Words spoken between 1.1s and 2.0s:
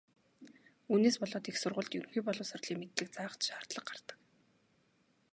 болоод их сургуульд